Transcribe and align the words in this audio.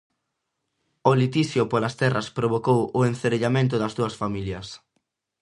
O 1.09 1.11
litixio 1.19 1.63
polas 1.71 1.97
terras 2.01 2.27
provocou 2.37 2.79
o 2.97 2.99
encerellamento 3.09 3.75
das 3.81 3.95
dúas 3.99 4.17
familias. 4.21 4.67